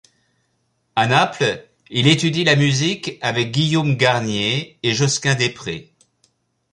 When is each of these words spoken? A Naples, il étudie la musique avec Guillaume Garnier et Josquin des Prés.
A 0.95 1.05
Naples, 1.05 1.63
il 1.91 2.07
étudie 2.07 2.43
la 2.43 2.55
musique 2.55 3.19
avec 3.21 3.51
Guillaume 3.51 3.97
Garnier 3.97 4.79
et 4.81 4.95
Josquin 4.95 5.35
des 5.35 5.51
Prés. 5.51 5.93